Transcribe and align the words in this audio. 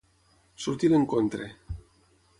Sortir 0.63 0.89
a 0.91 0.93
l'encontre. 0.95 1.51